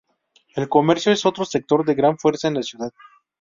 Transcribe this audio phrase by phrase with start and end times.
[0.55, 2.91] El comercio es otro sector de gran fuerza en la ciudad.